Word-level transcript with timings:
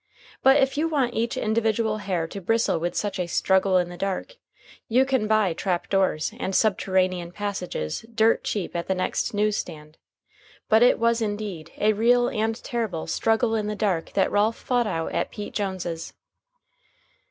But 0.41 0.57
if 0.57 0.79
you 0.79 0.87
want 0.87 1.13
each 1.13 1.37
individual 1.37 1.97
hair 1.97 2.25
to 2.27 2.41
bristle 2.41 2.79
with 2.79 2.95
such 2.95 3.19
a 3.19 3.27
"Struggle 3.27 3.77
in 3.77 3.89
the 3.89 3.97
Dark," 3.97 4.37
you 4.87 5.05
can 5.05 5.27
buy 5.27 5.53
trap 5.53 5.89
doors 5.89 6.31
and 6.39 6.55
subterranean 6.55 7.31
passages 7.31 8.03
dirt 8.11 8.43
cheap 8.43 8.75
at 8.75 8.87
the 8.87 8.95
next 8.95 9.35
news 9.35 9.57
stand. 9.57 9.99
But 10.67 10.81
it 10.81 10.97
was, 10.97 11.21
indeed, 11.21 11.71
a 11.77 11.93
real 11.93 12.29
and 12.29 12.55
terrible 12.63 13.05
"Struggle 13.05 13.53
in 13.53 13.67
the 13.67 13.75
Dark" 13.75 14.13
that 14.13 14.31
Ralph 14.31 14.57
fought 14.57 14.87
out 14.87 15.11
at 15.11 15.29
Pete 15.29 15.53
Jones's. 15.53 16.13